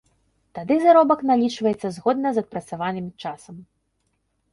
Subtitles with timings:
[0.57, 3.55] Тады заробак налічваецца згодна з адпрацаваным часам.